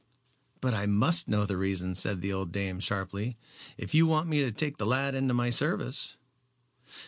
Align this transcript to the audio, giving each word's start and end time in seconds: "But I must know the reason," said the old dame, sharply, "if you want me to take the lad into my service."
"But 0.61 0.73
I 0.73 0.87
must 0.87 1.27
know 1.27 1.45
the 1.45 1.57
reason," 1.57 1.93
said 1.93 2.23
the 2.23 2.33
old 2.33 2.51
dame, 2.51 2.79
sharply, 2.79 3.37
"if 3.77 3.93
you 3.93 4.07
want 4.07 4.27
me 4.27 4.39
to 4.39 4.51
take 4.51 4.77
the 4.77 4.87
lad 4.87 5.13
into 5.13 5.35
my 5.35 5.51
service." 5.51 6.15